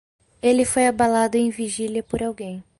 [0.41, 2.63] Ele foi abalado em vigília por alguém.